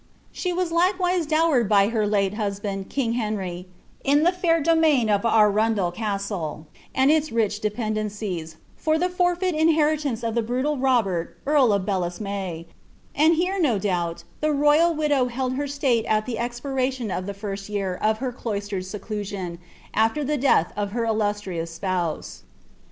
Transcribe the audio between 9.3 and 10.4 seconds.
feit inheritance* of